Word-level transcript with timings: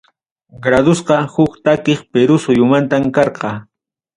Gradosqa 0.67 1.17
huk 1.35 1.53
takiq 1.69 1.99
Perú 2.13 2.41
suyumantam 2.47 3.07
karqa. 3.15 3.53